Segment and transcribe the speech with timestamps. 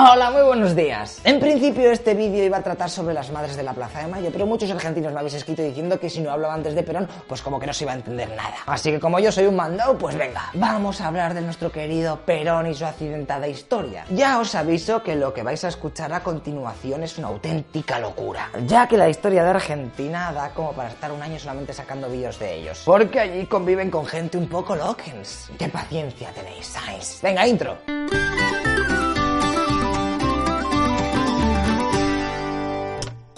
[0.00, 1.20] Hola, muy buenos días.
[1.24, 4.30] En principio este vídeo iba a tratar sobre las madres de la Plaza de Mayo,
[4.32, 7.42] pero muchos argentinos me habéis escrito diciendo que si no hablaba antes de Perón, pues
[7.42, 8.54] como que no se iba a entender nada.
[8.66, 12.20] Así que como yo soy un mandado, pues venga, vamos a hablar de nuestro querido
[12.24, 14.04] Perón y su accidentada historia.
[14.10, 18.50] Ya os aviso que lo que vais a escuchar a continuación es una auténtica locura,
[18.68, 22.38] ya que la historia de Argentina da como para estar un año solamente sacando vídeos
[22.38, 25.50] de ellos, porque allí conviven con gente un poco loquens.
[25.58, 27.20] ¿Qué paciencia tenéis, Sainz?
[27.20, 27.78] Venga, intro.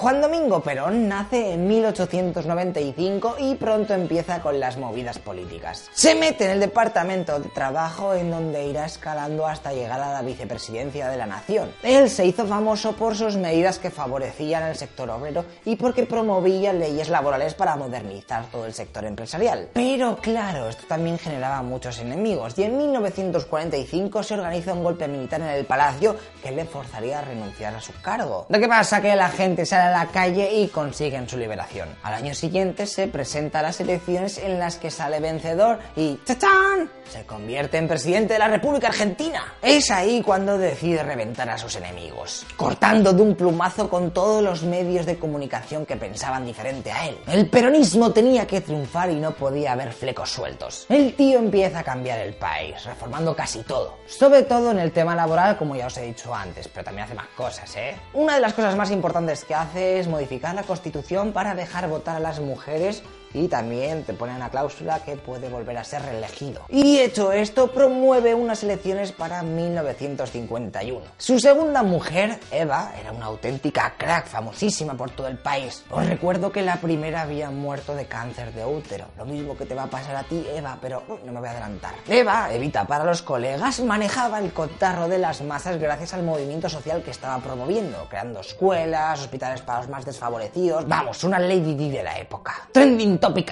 [0.00, 5.90] Juan Domingo Perón nace en 1895 y pronto empieza con las movidas políticas.
[5.92, 10.22] Se mete en el Departamento de Trabajo en donde irá escalando hasta llegar a la
[10.22, 11.70] vicepresidencia de la nación.
[11.82, 16.72] Él se hizo famoso por sus medidas que favorecían el sector obrero y porque promovía
[16.72, 19.68] leyes laborales para modernizar todo el sector empresarial.
[19.74, 25.42] Pero claro, esto también generaba muchos enemigos y en 1945 se organiza un golpe militar
[25.42, 28.46] en el palacio que le forzaría a renunciar a su cargo.
[28.48, 31.88] Lo que pasa que la gente sale la calle y consiguen su liberación.
[32.02, 36.90] Al año siguiente se presenta a las elecciones en las que sale vencedor y ¡chachán!
[37.10, 39.54] se convierte en presidente de la República Argentina.
[39.60, 44.62] Es ahí cuando decide reventar a sus enemigos, cortando de un plumazo con todos los
[44.62, 47.18] medios de comunicación que pensaban diferente a él.
[47.26, 50.86] El peronismo tenía que triunfar y no podía haber flecos sueltos.
[50.88, 55.16] El tío empieza a cambiar el país, reformando casi todo, sobre todo en el tema
[55.16, 57.96] laboral, como ya os he dicho antes, pero también hace más cosas, ¿eh?
[58.14, 62.16] Una de las cosas más importantes que hace es modificar la constitución para dejar votar
[62.16, 63.02] a las mujeres
[63.34, 66.62] y también te pone una cláusula que puede volver a ser reelegido.
[66.68, 71.00] Y hecho esto, promueve unas elecciones para 1951.
[71.18, 75.84] Su segunda mujer, Eva, era una auténtica crack, famosísima por todo el país.
[75.90, 79.06] Os recuerdo que la primera había muerto de cáncer de útero.
[79.16, 81.52] Lo mismo que te va a pasar a ti, Eva, pero no me voy a
[81.52, 81.94] adelantar.
[82.08, 87.02] Eva, Evita para los colegas, manejaba el cotarro de las masas gracias al movimiento social
[87.02, 90.86] que estaba promoviendo, creando escuelas, hospitales para los más desfavorecidos.
[90.88, 92.68] Vamos, una Lady Di de la época.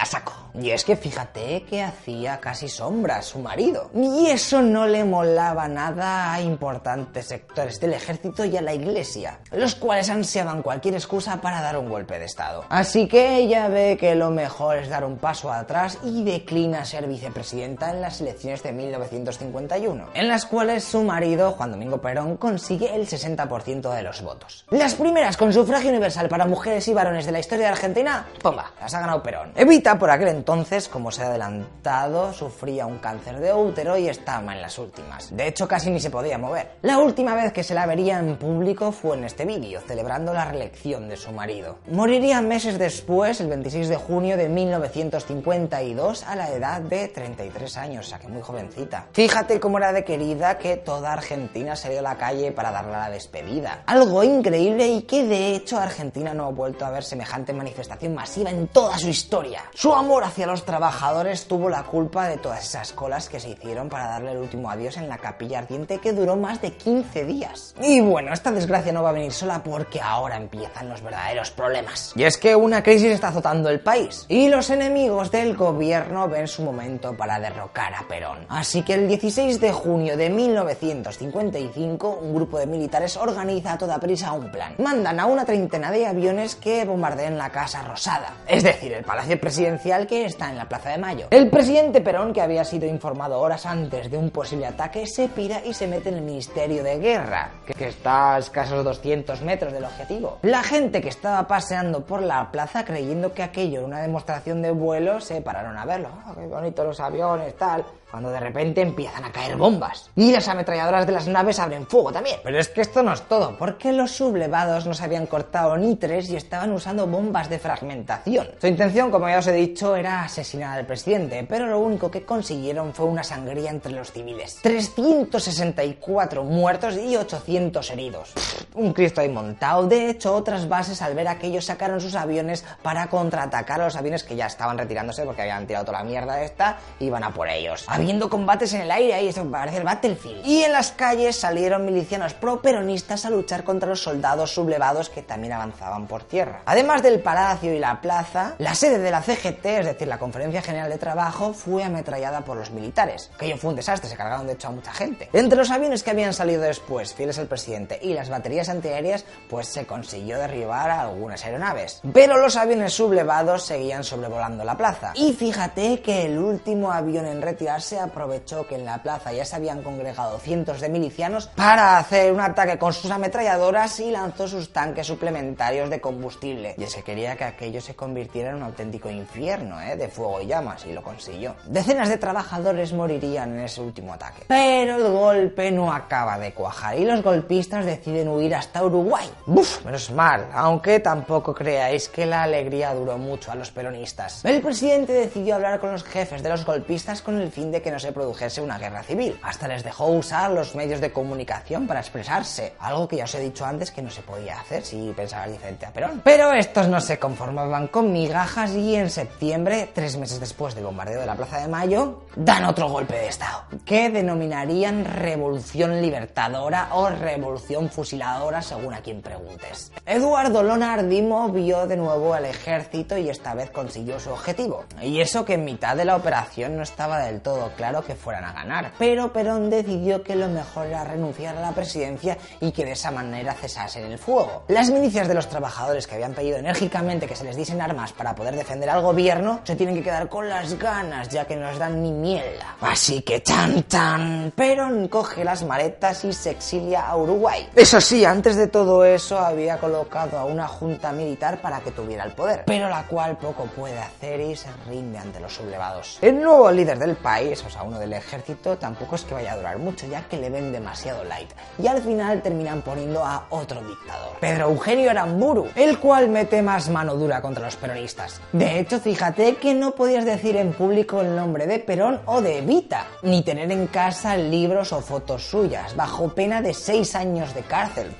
[0.04, 0.32] Saco.
[0.60, 3.90] Y es que fíjate que hacía casi sombra a su marido.
[3.94, 9.38] Y eso no le molaba nada a importantes sectores del ejército y a la iglesia,
[9.52, 12.64] los cuales ansiaban cualquier excusa para dar un golpe de estado.
[12.70, 17.06] Así que ella ve que lo mejor es dar un paso atrás y declina ser
[17.06, 22.94] vicepresidenta en las elecciones de 1951, en las cuales su marido, Juan Domingo Perón, consigue
[22.94, 24.64] el 60% de los votos.
[24.70, 28.72] Las primeras con sufragio universal para mujeres y varones de la historia de Argentina, ¡pumba!
[28.80, 29.52] Las ha ganado Perón.
[29.60, 34.54] Evita, por aquel entonces, como se ha adelantado, sufría un cáncer de útero y estaba
[34.54, 35.36] en las últimas.
[35.36, 36.74] De hecho, casi ni se podía mover.
[36.82, 40.44] La última vez que se la vería en público fue en este vídeo, celebrando la
[40.44, 41.78] reelección de su marido.
[41.90, 48.06] Moriría meses después, el 26 de junio de 1952, a la edad de 33 años,
[48.06, 49.08] o sea que muy jovencita.
[49.12, 53.10] Fíjate cómo era de querida que toda Argentina salió a la calle para darle la
[53.10, 53.82] despedida.
[53.86, 58.50] Algo increíble y que de hecho Argentina no ha vuelto a ver semejante manifestación masiva
[58.50, 59.47] en toda su historia.
[59.74, 63.88] Su amor hacia los trabajadores tuvo la culpa de todas esas colas que se hicieron
[63.88, 67.74] para darle el último adiós en la capilla ardiente que duró más de 15 días.
[67.80, 72.12] Y bueno, esta desgracia no va a venir sola porque ahora empiezan los verdaderos problemas.
[72.16, 76.48] Y es que una crisis está azotando el país y los enemigos del gobierno ven
[76.48, 78.46] su momento para derrocar a Perón.
[78.48, 83.98] Así que el 16 de junio de 1955 un grupo de militares organiza a toda
[83.98, 84.74] prisa un plan.
[84.78, 89.37] Mandan a una treintena de aviones que bombardeen la Casa Rosada, es decir, el Palacio
[89.38, 91.26] Presidencial que está en la Plaza de Mayo.
[91.30, 95.62] El presidente Perón, que había sido informado horas antes de un posible ataque, se pira
[95.64, 99.84] y se mete en el Ministerio de Guerra, que está a escasos 200 metros del
[99.84, 100.38] objetivo.
[100.42, 104.70] La gente que estaba paseando por la plaza creyendo que aquello era una demostración de
[104.70, 106.10] vuelo se pararon a verlo.
[106.28, 110.10] Oh, qué bonitos los aviones, tal cuando de repente empiezan a caer bombas.
[110.16, 112.40] Y las ametralladoras de las naves abren fuego también.
[112.42, 115.96] Pero es que esto no es todo, porque los sublevados no se habían cortado ni
[115.96, 118.48] tres y estaban usando bombas de fragmentación.
[118.60, 122.24] Su intención, como ya os he dicho, era asesinar al presidente, pero lo único que
[122.24, 124.58] consiguieron fue una sangría entre los civiles.
[124.62, 128.32] 364 muertos y 800 heridos.
[128.74, 129.86] un Cristo ahí montado.
[129.86, 134.24] De hecho, otras bases al ver aquello sacaron sus aviones para contraatacar a los aviones
[134.24, 137.48] que ya estaban retirándose porque habían tirado toda la mierda esta y iban a por
[137.48, 137.84] ellos.
[137.98, 140.46] Habiendo combates en el aire y eso parece el Battlefield.
[140.46, 145.54] Y en las calles salieron milicianos pro-peronistas a luchar contra los soldados sublevados que también
[145.54, 146.62] avanzaban por tierra.
[146.64, 150.62] Además del palacio y la plaza, la sede de la CGT, es decir, la Conferencia
[150.62, 153.30] General de Trabajo, fue ametrallada por los militares.
[153.34, 155.28] Aquello fue un desastre, se cargaron de hecho a mucha gente.
[155.32, 159.66] Entre los aviones que habían salido después, fieles al presidente, y las baterías antiaéreas, pues
[159.66, 162.00] se consiguió derribar a algunas aeronaves.
[162.12, 165.12] Pero los aviones sublevados seguían sobrevolando la plaza.
[165.16, 169.54] Y fíjate que el último avión en retirarse aprovechó que en la plaza ya se
[169.54, 174.72] habían congregado cientos de milicianos para hacer un ataque con sus ametralladoras y lanzó sus
[174.72, 176.74] tanques suplementarios de combustible.
[176.76, 179.96] Y es que quería que aquello se convirtiera en un auténtico infierno, ¿eh?
[179.96, 181.54] De fuego y llamas, y lo consiguió.
[181.66, 184.42] Decenas de trabajadores morirían en ese último ataque.
[184.48, 189.30] Pero el golpe no acaba de cuajar y los golpistas deciden huir hasta Uruguay.
[189.46, 189.84] ¡Buf!
[189.84, 194.44] Menos mal, aunque tampoco creáis que la alegría duró mucho a los peronistas.
[194.44, 197.90] El presidente decidió hablar con los jefes de los golpistas con el fin de que
[197.90, 199.38] no se produjese una guerra civil.
[199.42, 203.40] Hasta les dejó usar los medios de comunicación para expresarse, algo que ya os he
[203.40, 206.22] dicho antes que no se podía hacer si pensabas diferente a Perón.
[206.24, 211.20] Pero estos no se conformaban con migajas y en septiembre, tres meses después del bombardeo
[211.20, 217.08] de la Plaza de Mayo, dan otro golpe de Estado, que denominarían Revolución Libertadora o
[217.08, 219.92] Revolución Fusiladora según a quien preguntes.
[220.06, 224.84] Eduardo Lonardimo vio de nuevo al ejército y esta vez consiguió su objetivo.
[225.02, 228.44] Y eso que en mitad de la operación no estaba del todo claro que fueran
[228.44, 232.84] a ganar, pero Perón decidió que lo mejor era renunciar a la presidencia y que
[232.84, 234.64] de esa manera cesasen el fuego.
[234.68, 238.34] Las milicias de los trabajadores que habían pedido enérgicamente que se les diesen armas para
[238.34, 241.78] poder defender al gobierno se tienen que quedar con las ganas ya que no les
[241.78, 242.44] dan ni miel.
[242.80, 247.68] Así que chan chan, Perón coge las maletas y se exilia a Uruguay.
[247.74, 252.24] Eso sí, antes de todo eso había colocado a una junta militar para que tuviera
[252.24, 256.18] el poder, pero la cual poco puede hacer y se rinde ante los sublevados.
[256.20, 259.56] El nuevo líder del país, o sea, uno del ejército, tampoco es que vaya a
[259.56, 261.50] durar mucho ya que le ven demasiado light.
[261.82, 266.88] Y al final terminan poniendo a otro dictador, Pedro Eugenio Aramburu, el cual mete más
[266.88, 268.40] mano dura contra los peronistas.
[268.52, 272.58] De hecho, fíjate que no podías decir en público el nombre de Perón o de
[272.58, 277.62] Evita, ni tener en casa libros o fotos suyas, bajo pena de seis años de
[277.62, 278.14] cárcel.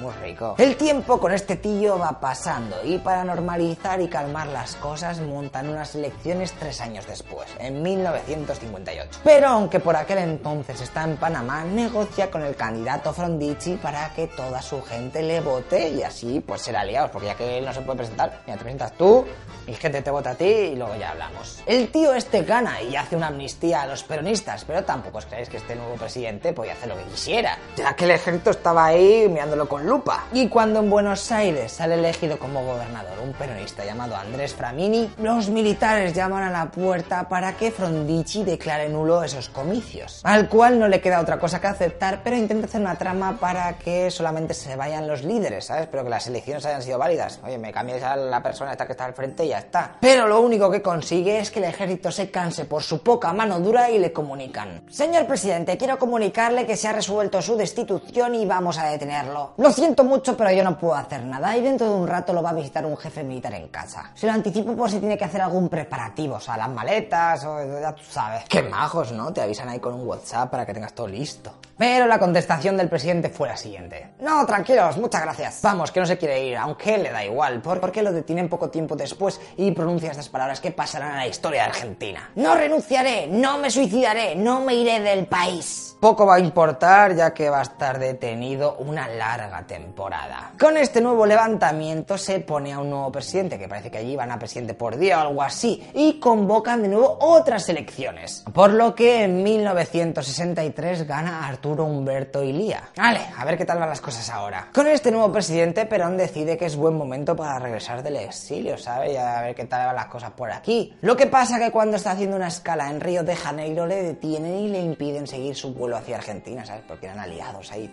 [0.00, 0.54] Muy rico.
[0.56, 5.68] El tiempo con este tío va pasando y para normalizar y calmar las cosas montan
[5.68, 9.20] unas elecciones tres años después, en 1958.
[9.22, 14.26] Pero aunque por aquel entonces está en Panamá, negocia con el candidato Frondizi para que
[14.28, 17.72] toda su gente le vote y así pues ser aliados, porque ya que él no
[17.74, 19.26] se puede presentar, mira, te presentas tú,
[19.66, 21.62] mi gente te vota a ti y luego ya hablamos.
[21.66, 25.50] El tío este gana y hace una amnistía a los peronistas, pero tampoco os creéis
[25.50, 29.28] que este nuevo presidente podía hacer lo que quisiera, ya que el ejército estaba ahí
[29.28, 29.89] mirándolo con
[30.32, 35.48] Y cuando en Buenos Aires sale elegido como gobernador un peronista llamado Andrés Framini, los
[35.48, 40.86] militares llaman a la puerta para que Frondizi declare nulo esos comicios, al cual no
[40.86, 44.76] le queda otra cosa que aceptar, pero intenta hacer una trama para que solamente se
[44.76, 45.88] vayan los líderes, ¿sabes?
[45.90, 47.40] Pero que las elecciones hayan sido válidas.
[47.44, 49.96] Oye, me cambies a la persona esta que está al frente y ya está.
[50.00, 53.58] Pero lo único que consigue es que el ejército se canse por su poca mano
[53.58, 54.84] dura y le comunican.
[54.88, 59.54] Señor presidente, quiero comunicarle que se ha resuelto su destitución y vamos a detenerlo.
[59.56, 62.42] Lo siento mucho, pero yo no puedo hacer nada y dentro de un rato lo
[62.42, 64.12] va a visitar un jefe militar en casa.
[64.14, 67.80] Se lo anticipo por si tiene que hacer algún preparativo, o sea, las maletas o
[67.80, 68.44] ya tú sabes.
[68.48, 69.32] Qué majos, ¿no?
[69.32, 71.52] Te avisan ahí con un WhatsApp para que tengas todo listo.
[71.76, 74.10] Pero la contestación del presidente fue la siguiente.
[74.20, 75.60] No, tranquilos, muchas gracias.
[75.62, 78.96] Vamos, que no se quiere ir, aunque le da igual, porque lo detienen poco tiempo
[78.96, 82.30] después y pronuncia estas palabras que pasarán a la historia de Argentina.
[82.34, 85.96] No renunciaré, no me suicidaré, no me iré del país.
[86.00, 90.50] Poco va a importar ya que va a estar detenido una larga temporada.
[90.58, 94.32] Con este nuevo levantamiento se pone a un nuevo presidente, que parece que allí van
[94.32, 98.44] a presidente por día o algo así, y convocan de nuevo otras elecciones.
[98.52, 102.82] Por lo que en 1963 gana Arturo Humberto Ilía.
[102.96, 104.70] Vale, a ver qué tal van las cosas ahora.
[104.74, 109.12] Con este nuevo presidente, Perón decide que es buen momento para regresar del exilio, ¿sabe?
[109.12, 110.96] Y a ver qué tal van las cosas por aquí.
[111.02, 114.56] Lo que pasa que cuando está haciendo una escala en Río de Janeiro le detienen
[114.56, 116.82] y le impiden seguir su vuelo hacia Argentina, ¿sabes?
[116.88, 117.88] Porque eran aliados ahí.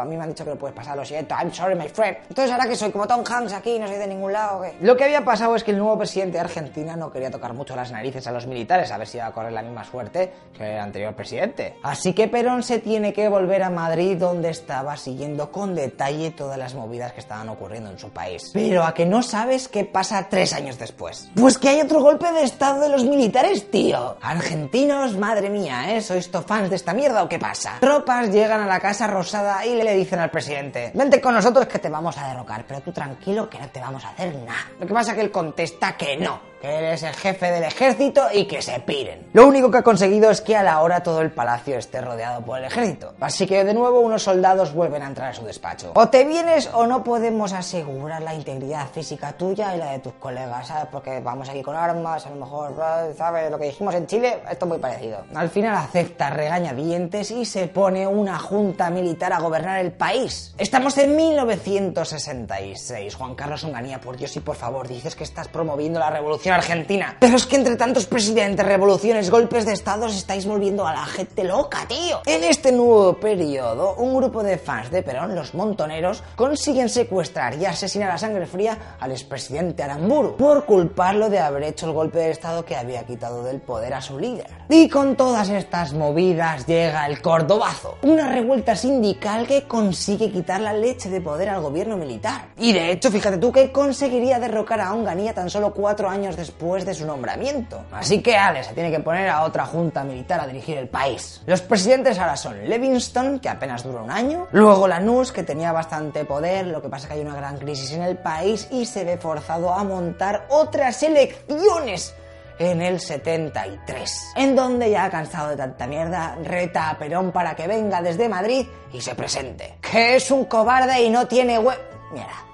[0.00, 2.16] A mí me han dicho que no puedes pasar, lo siento, I'm sorry, my friend.
[2.28, 4.74] Entonces, ahora que soy como Tom Hanks aquí, no soy de ningún lado, ¿qué?
[4.80, 7.74] Lo que había pasado es que el nuevo presidente de Argentina no quería tocar mucho
[7.76, 10.74] las narices a los militares, a ver si iba a correr la misma suerte que
[10.74, 11.76] el anterior presidente.
[11.82, 16.58] Así que Perón se tiene que volver a Madrid, donde estaba siguiendo con detalle todas
[16.58, 18.50] las movidas que estaban ocurriendo en su país.
[18.52, 21.30] Pero a que no sabes qué pasa tres años después.
[21.34, 24.16] Pues que hay otro golpe de estado de los militares, tío.
[24.20, 26.00] Argentinos, madre mía, ¿eh?
[26.00, 27.78] ¿Sois fans de esta mierda o qué pasa?
[27.80, 31.78] Tropas llegan a la Casa Rosada y le dicen al presidente, vente con nosotros que
[31.78, 34.70] te vamos a derrocar, pero tú tranquilo que no te vamos a hacer nada.
[34.78, 38.26] Lo que pasa es que él contesta que no que eres el jefe del ejército
[38.32, 39.28] y que se piren.
[39.32, 42.42] Lo único que ha conseguido es que a la hora todo el palacio esté rodeado
[42.42, 43.14] por el ejército.
[43.20, 45.92] Así que de nuevo unos soldados vuelven a entrar a su despacho.
[45.94, 50.12] O te vienes o no podemos asegurar la integridad física tuya y la de tus
[50.14, 50.88] colegas, ¿sabes?
[50.92, 52.74] Porque vamos aquí con armas, a lo mejor,
[53.16, 53.50] ¿sabes?
[53.50, 55.24] Lo que dijimos en Chile, esto es muy parecido.
[55.34, 60.54] Al final acepta regañadientes y se pone una junta militar a gobernar el país.
[60.58, 63.14] Estamos en 1966.
[63.14, 67.16] Juan Carlos Onganía, por Dios y por favor, dices que estás promoviendo la revolución argentina.
[67.18, 71.44] Pero es que entre tantos presidentes, revoluciones, golpes de estados, estáis volviendo a la gente
[71.44, 72.20] loca, tío.
[72.26, 77.66] En este nuevo periodo, un grupo de fans de Perón, los montoneros, consiguen secuestrar y
[77.66, 82.30] asesinar a sangre fría al expresidente Aramburu por culparlo de haber hecho el golpe de
[82.30, 84.46] estado que había quitado del poder a su líder.
[84.68, 90.72] Y con todas estas movidas llega el Cordobazo, una revuelta sindical que consigue quitar la
[90.72, 92.48] leche de poder al gobierno militar.
[92.56, 96.84] Y de hecho, fíjate tú que conseguiría derrocar a Onganía tan solo cuatro años después
[96.84, 97.84] de su nombramiento.
[97.92, 101.42] Así que Ale se tiene que poner a otra junta militar a dirigir el país.
[101.46, 106.24] Los presidentes ahora son Livingston, que apenas duró un año, luego Lanús, que tenía bastante
[106.24, 109.04] poder, lo que pasa es que hay una gran crisis en el país y se
[109.04, 112.14] ve forzado a montar otras elecciones
[112.58, 117.66] en el 73, en donde ya cansado de tanta mierda, reta a Perón para que
[117.66, 119.78] venga desde Madrid y se presente.
[119.80, 121.74] Que es un cobarde y no tiene hue...
[122.12, 122.49] Mierda.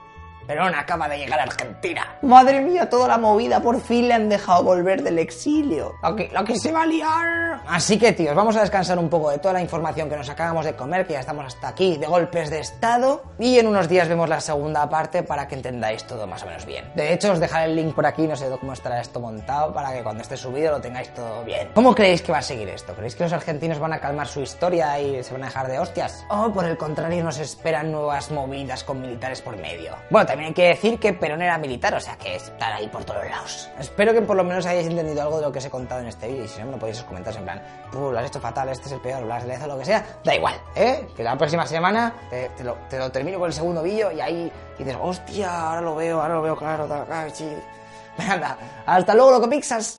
[0.46, 2.16] Perón acaba de llegar a Argentina.
[2.22, 5.94] Madre mía, toda la movida, por fin le han dejado volver del exilio.
[6.02, 7.60] Lo que, lo que se va a liar.
[7.66, 10.64] Así que, tíos, vamos a descansar un poco de toda la información que nos acabamos
[10.64, 13.22] de comer, que ya estamos hasta aquí, de golpes de estado.
[13.38, 16.64] Y en unos días vemos la segunda parte para que entendáis todo más o menos
[16.64, 16.84] bien.
[16.94, 19.92] De hecho, os dejaré el link por aquí, no sé cómo estará esto montado, para
[19.92, 21.68] que cuando esté subido lo tengáis todo bien.
[21.74, 22.94] ¿Cómo creéis que va a seguir esto?
[22.94, 25.78] ¿Creéis que los argentinos van a calmar su historia y se van a dejar de
[25.78, 26.24] hostias?
[26.30, 29.94] ¿O por el contrario nos esperan nuevas movidas con militares por medio?
[30.10, 33.04] Bueno, también hay que decir que Perón era militar, o sea que estar ahí por
[33.04, 33.70] todos lados.
[33.78, 36.08] Espero que por lo menos hayáis entendido algo de lo que os he contado en
[36.08, 38.38] este vídeo y si no me lo podéis comentar en plan, Puh, lo has hecho
[38.38, 41.08] fatal, este es el peor, lo has leído, lo que sea, da igual, ¿eh?
[41.16, 44.52] Que la próxima semana te, lo, te lo, termino con el segundo vídeo y ahí
[44.78, 46.86] dices, hostia, ahora lo veo, ahora lo veo claro,
[47.32, 47.50] sí.
[48.18, 49.94] Anda, hasta luego, loco Pixas.